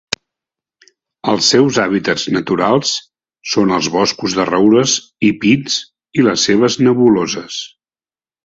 [1.33, 2.95] Els seus hàbitats naturals
[3.51, 4.97] són els boscos de roures
[5.31, 5.79] i pins
[6.21, 7.61] i les selves nebuloses.